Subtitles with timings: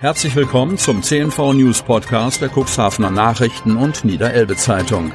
[0.00, 5.12] Herzlich willkommen zum CNV News Podcast der Cuxhavener Nachrichten und Niederelbe Zeitung.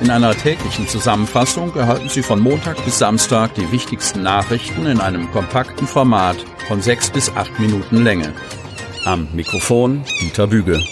[0.00, 5.30] In einer täglichen Zusammenfassung erhalten Sie von Montag bis Samstag die wichtigsten Nachrichten in einem
[5.30, 8.34] kompakten Format von sechs bis acht Minuten Länge.
[9.04, 10.82] Am Mikrofon Dieter Büge.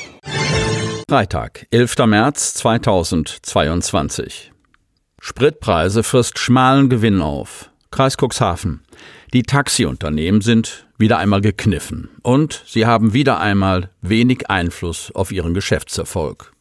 [1.08, 2.06] Freitag, 11.
[2.06, 4.52] März 2022.
[5.20, 7.69] Spritpreise frisst schmalen Gewinn auf.
[7.90, 8.80] Kreis Cuxhaven.
[9.32, 15.54] Die Taxiunternehmen sind wieder einmal gekniffen und sie haben wieder einmal wenig Einfluss auf ihren
[15.54, 16.52] Geschäftserfolg.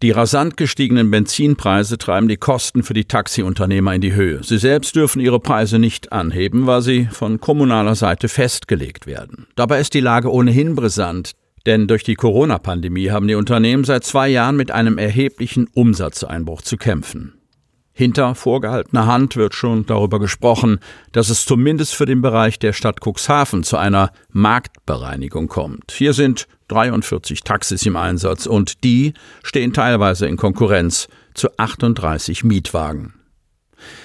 [0.00, 4.44] Die rasant gestiegenen Benzinpreise treiben die Kosten für die Taxiunternehmer in die Höhe.
[4.44, 9.48] Sie selbst dürfen ihre Preise nicht anheben, weil sie von kommunaler Seite festgelegt werden.
[9.56, 11.32] Dabei ist die Lage ohnehin brisant,
[11.66, 16.76] denn durch die Corona-Pandemie haben die Unternehmen seit zwei Jahren mit einem erheblichen Umsatzeinbruch zu
[16.76, 17.37] kämpfen.
[17.98, 20.78] Hinter vorgehaltener Hand wird schon darüber gesprochen,
[21.10, 25.90] dass es zumindest für den Bereich der Stadt Cuxhaven zu einer Marktbereinigung kommt.
[25.90, 33.14] Hier sind 43 Taxis im Einsatz und die stehen teilweise in Konkurrenz zu 38 Mietwagen.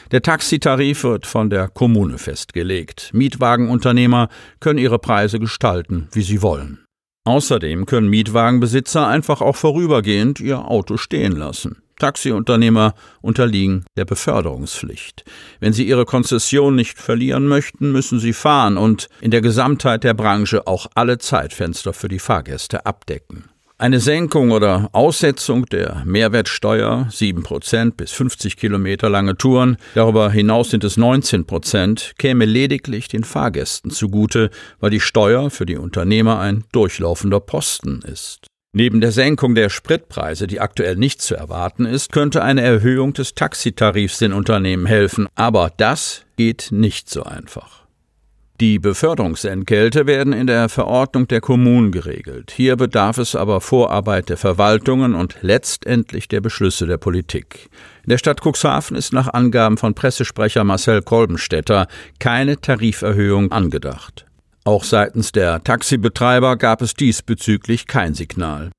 [0.09, 3.11] Der Taxitarif wird von der Kommune festgelegt.
[3.13, 6.83] Mietwagenunternehmer können ihre Preise gestalten, wie sie wollen.
[7.25, 11.82] Außerdem können Mietwagenbesitzer einfach auch vorübergehend ihr Auto stehen lassen.
[12.03, 15.23] Taxiunternehmer unterliegen der Beförderungspflicht.
[15.61, 20.13] Wenn sie ihre Konzession nicht verlieren möchten, müssen sie fahren und in der Gesamtheit der
[20.13, 23.45] Branche auch alle Zeitfenster für die Fahrgäste abdecken.
[23.77, 30.83] Eine Senkung oder Aussetzung der Mehrwertsteuer, 7% bis 50 Kilometer lange Touren, darüber hinaus sind
[30.83, 34.49] es 19%, käme lediglich den Fahrgästen zugute,
[34.81, 38.47] weil die Steuer für die Unternehmer ein durchlaufender Posten ist.
[38.75, 43.35] Neben der Senkung der Spritpreise, die aktuell nicht zu erwarten ist, könnte eine Erhöhung des
[43.35, 47.83] Taxitarifs den Unternehmen helfen, aber das geht nicht so einfach.
[48.59, 52.51] Die Beförderungsentgelte werden in der Verordnung der Kommunen geregelt.
[52.55, 57.69] Hier bedarf es aber Vorarbeit der Verwaltungen und letztendlich der Beschlüsse der Politik.
[58.03, 61.87] In der Stadt Cuxhaven ist nach Angaben von Pressesprecher Marcel Kolbenstädter
[62.17, 64.25] keine Tariferhöhung angedacht.
[64.65, 68.71] Auch seitens der Taxibetreiber gab es diesbezüglich kein Signal.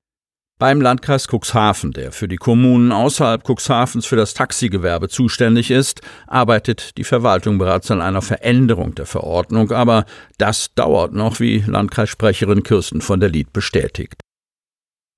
[0.58, 6.96] Beim Landkreis Cuxhaven, der für die Kommunen außerhalb Cuxhavens für das Taxigewerbe zuständig ist, arbeitet
[6.96, 10.06] die Verwaltung bereits an einer Veränderung der Verordnung, aber
[10.38, 14.14] das dauert noch, wie Landkreissprecherin Kirsten von der Lied bestätigt.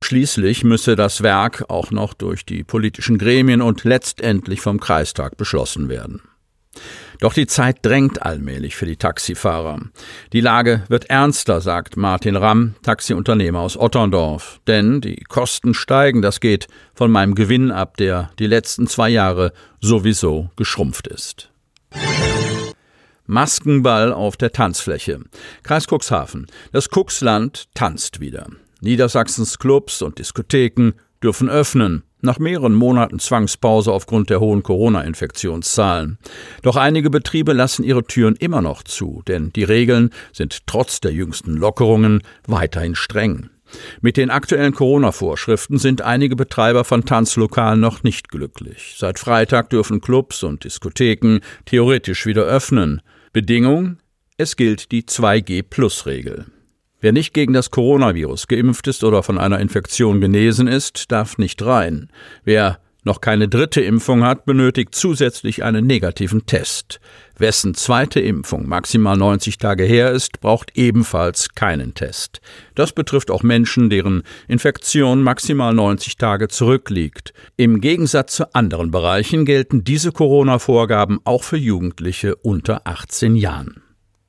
[0.03, 5.88] Schließlich müsse das Werk auch noch durch die politischen Gremien und letztendlich vom Kreistag beschlossen
[5.88, 6.22] werden.
[7.21, 9.81] Doch die Zeit drängt allmählich für die Taxifahrer.
[10.32, 14.60] Die Lage wird ernster, sagt Martin Ramm, Taxiunternehmer aus Otterndorf.
[14.66, 19.53] Denn die Kosten steigen, das geht von meinem Gewinn ab, der die letzten zwei Jahre
[19.81, 21.50] sowieso geschrumpft ist.
[23.27, 25.21] Maskenball auf der Tanzfläche.
[25.62, 26.47] Kreis Cuxhaven.
[26.72, 28.47] Das Cuxland tanzt wieder.
[28.81, 36.19] Niedersachsens Clubs und Diskotheken dürfen öffnen nach mehreren Monaten Zwangspause aufgrund der hohen Corona-Infektionszahlen.
[36.63, 41.13] Doch einige Betriebe lassen ihre Türen immer noch zu, denn die Regeln sind trotz der
[41.13, 43.49] jüngsten Lockerungen weiterhin streng.
[44.01, 48.95] Mit den aktuellen Corona-Vorschriften sind einige Betreiber von Tanzlokalen noch nicht glücklich.
[48.97, 53.03] Seit Freitag dürfen Clubs und Diskotheken theoretisch wieder öffnen.
[53.33, 53.99] Bedingung?
[54.37, 56.47] Es gilt die 2G-Plus-Regel.
[57.06, 61.65] Wer nicht gegen das Coronavirus geimpft ist oder von einer Infektion genesen ist, darf nicht
[61.65, 62.11] rein.
[62.43, 66.99] Wer noch keine dritte Impfung hat, benötigt zusätzlich einen negativen Test.
[67.39, 72.41] Wessen zweite Impfung maximal 90 Tage her ist, braucht ebenfalls keinen Test.
[72.75, 77.33] Das betrifft auch Menschen, deren Infektion maximal 90 Tage zurückliegt.
[77.56, 83.81] Im Gegensatz zu anderen Bereichen gelten diese Corona-Vorgaben auch für Jugendliche unter 18 Jahren.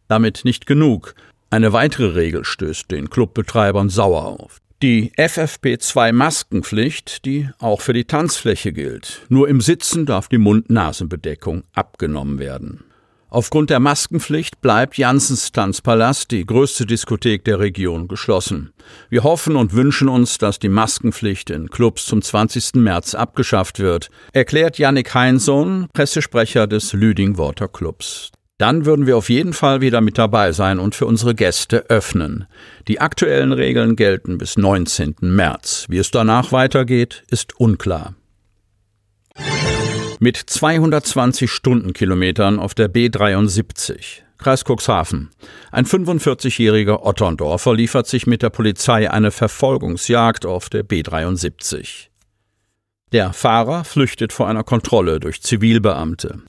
[0.08, 1.16] Damit nicht genug.
[1.50, 4.58] Eine weitere Regel stößt den Clubbetreibern sauer auf.
[4.82, 9.22] Die FFP2-Maskenpflicht, die auch für die Tanzfläche gilt.
[9.30, 12.84] Nur im Sitzen darf die Mund-Nasen-Bedeckung abgenommen werden.
[13.30, 18.72] Aufgrund der Maskenpflicht bleibt Janssens Tanzpalast, die größte Diskothek der Region, geschlossen.
[19.10, 22.76] Wir hoffen und wünschen uns, dass die Maskenpflicht in Clubs zum 20.
[22.76, 28.32] März abgeschafft wird, erklärt Yannick Heinsohn, Pressesprecher des Lüding Water Clubs.
[28.58, 32.48] Dann würden wir auf jeden Fall wieder mit dabei sein und für unsere Gäste öffnen.
[32.88, 35.16] Die aktuellen Regeln gelten bis 19.
[35.22, 35.86] März.
[35.90, 38.16] Wie es danach weitergeht, ist unklar.
[40.20, 44.24] Mit 220 Stundenkilometern auf der B73.
[44.40, 45.30] Kreis Cuxhaven.
[45.72, 52.08] Ein 45-jähriger Otterndorfer liefert sich mit der Polizei eine Verfolgungsjagd auf der B73.
[53.12, 56.42] Der Fahrer flüchtet vor einer Kontrolle durch Zivilbeamte.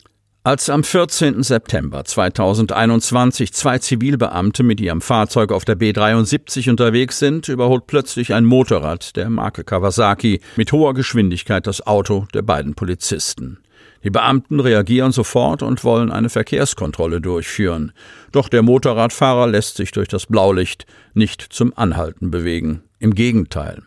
[0.49, 1.43] Als am 14.
[1.43, 8.47] September 2021 zwei Zivilbeamte mit ihrem Fahrzeug auf der B73 unterwegs sind, überholt plötzlich ein
[8.47, 13.59] Motorrad der Marke Kawasaki mit hoher Geschwindigkeit das Auto der beiden Polizisten.
[14.05, 17.93] Die Beamten reagieren sofort und wollen eine Verkehrskontrolle durchführen.
[18.33, 22.85] Doch der Motorradfahrer lässt sich durch das Blaulicht nicht zum Anhalten bewegen.
[23.01, 23.83] Im Gegenteil.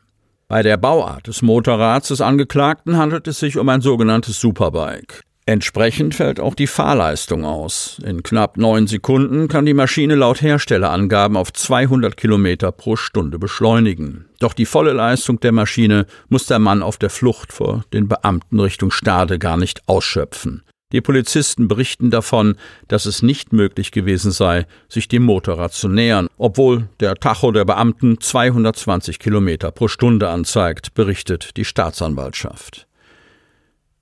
[0.47, 5.23] Bei der Bauart des Motorrads des Angeklagten handelt es sich um ein sogenanntes Superbike.
[5.47, 7.99] Entsprechend fällt auch die Fahrleistung aus.
[8.05, 14.25] In knapp neun Sekunden kann die Maschine laut Herstellerangaben auf 200 Kilometer pro Stunde beschleunigen.
[14.39, 18.59] Doch die volle Leistung der Maschine muss der Mann auf der Flucht vor den Beamten
[18.59, 20.61] Richtung Stade gar nicht ausschöpfen.
[20.91, 22.55] Die Polizisten berichten davon,
[22.87, 27.65] dass es nicht möglich gewesen sei, sich dem Motorrad zu nähern, obwohl der Tacho der
[27.65, 32.87] Beamten 220 Kilometer pro Stunde anzeigt, berichtet die Staatsanwaltschaft.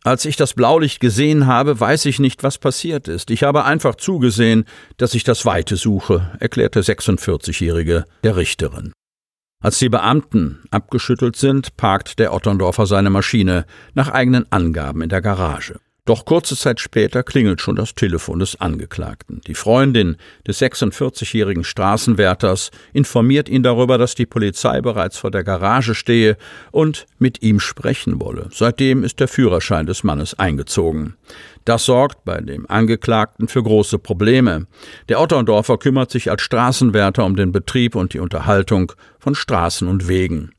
[0.04, 3.32] Als ich das Blaulicht gesehen habe, weiß ich nicht, was passiert ist.
[3.32, 4.64] Ich habe einfach zugesehen,
[4.96, 8.94] dass ich das Weite suche, erklärte 46-Jährige der Richterin.
[9.62, 15.22] Als die Beamten abgeschüttelt sind, parkt der Otterndorfer seine Maschine nach eigenen Angaben in der
[15.22, 15.82] Garage.
[16.10, 19.42] Doch kurze Zeit später klingelt schon das Telefon des Angeklagten.
[19.46, 20.18] Die Freundin
[20.48, 26.36] des 46-jährigen Straßenwärters informiert ihn darüber, dass die Polizei bereits vor der Garage stehe
[26.72, 28.50] und mit ihm sprechen wolle.
[28.52, 31.14] Seitdem ist der Führerschein des Mannes eingezogen.
[31.64, 34.66] Das sorgt bei dem Angeklagten für große Probleme.
[35.10, 40.08] Der Otterndorfer kümmert sich als Straßenwärter um den Betrieb und die Unterhaltung von Straßen und
[40.08, 40.54] Wegen.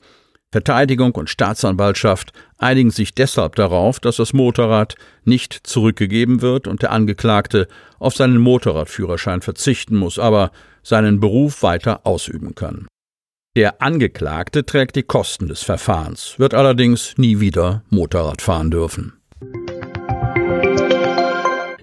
[0.52, 6.91] Verteidigung und Staatsanwaltschaft einigen sich deshalb darauf, dass das Motorrad nicht zurückgegeben wird und der
[6.91, 7.69] Angeklagte
[8.00, 10.50] auf seinen Motorradführerschein verzichten muss, aber
[10.82, 12.88] seinen Beruf weiter ausüben kann.
[13.56, 19.19] Der Angeklagte trägt die Kosten des Verfahrens, wird allerdings nie wieder Motorrad fahren dürfen.